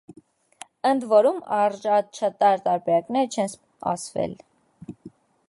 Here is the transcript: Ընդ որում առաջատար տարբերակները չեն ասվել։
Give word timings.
Ընդ 0.91 1.03
որում 1.11 1.37
առաջատար 1.57 2.35
տարբերակները 2.65 3.29
չեն 3.37 3.55
ասվել։ 3.93 4.35